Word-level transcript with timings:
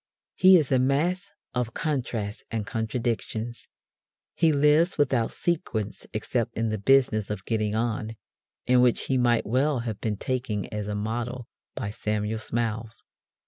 He 0.33 0.57
is 0.57 0.71
a 0.71 0.79
mass 0.79 1.31
of 1.53 1.75
contrasts 1.75 2.43
and 2.49 2.65
contradictions. 2.65 3.67
He 4.33 4.51
lives 4.51 4.97
without 4.97 5.29
sequence 5.29 6.07
except 6.11 6.55
in 6.57 6.69
the 6.69 6.79
business 6.79 7.29
of 7.29 7.45
getting 7.45 7.75
on 7.75 8.15
(in 8.65 8.81
which 8.81 9.01
he 9.03 9.17
might 9.19 9.45
well 9.45 9.81
have 9.81 10.01
been 10.01 10.17
taken 10.17 10.65
as 10.73 10.87
a 10.87 10.95
model 10.95 11.47
by 11.75 11.91
Samuel 11.91 12.39
Smiles). 12.39 13.03